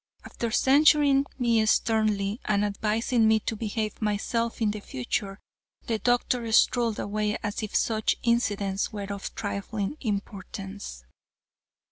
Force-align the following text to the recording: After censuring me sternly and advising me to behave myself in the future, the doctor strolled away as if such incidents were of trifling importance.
After 0.25 0.49
censuring 0.49 1.27
me 1.37 1.63
sternly 1.67 2.39
and 2.45 2.65
advising 2.65 3.27
me 3.27 3.39
to 3.41 3.55
behave 3.55 4.01
myself 4.01 4.59
in 4.59 4.71
the 4.71 4.79
future, 4.79 5.39
the 5.85 5.99
doctor 5.99 6.51
strolled 6.53 6.97
away 6.97 7.37
as 7.43 7.61
if 7.61 7.75
such 7.75 8.15
incidents 8.23 8.91
were 8.91 9.13
of 9.13 9.35
trifling 9.35 9.97
importance. 10.01 11.03